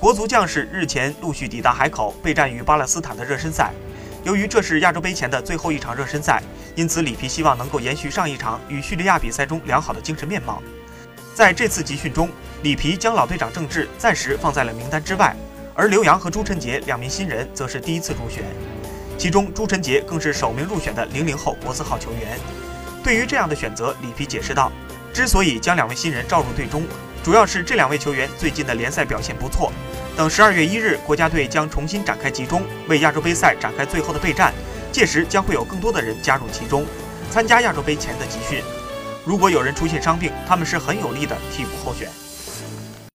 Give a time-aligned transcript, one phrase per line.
[0.00, 3.70] 国足将士日前陆续抵达海口备战与巴勒斯坦的热身赛。
[4.24, 6.42] 由于这是亚洲杯前的最后一场热身赛，
[6.74, 10.62] 因此里皮希望能够延续上一场与叙利亚比赛中良好的精神面貌。
[11.34, 12.30] 在这次集训中，
[12.62, 15.36] 里皮将老队长郑智暂时放在了名单之外，
[15.74, 18.42] 而刘洋和朱晨杰两名新人则是第一次入选，
[19.18, 22.38] 其中朱晨杰更是首名入选的零零后国字号球员。
[23.04, 24.72] 对于这样的选择，里皮解释道
[25.12, 26.84] ：“之所以将两位新人召入队中，
[27.22, 29.70] 主要是这两位球员最近的联赛表现不错。
[30.16, 34.54] 等十二月一日，国家队将重新展开集中，为亚洲杯赛展开最后的备战，
[34.90, 36.86] 届时将会有更多的人加入其中，
[37.30, 38.62] 参加亚洲杯前的集训。”
[39.22, 42.08] 如果有人出现伤病，他们是很有利的替补候选。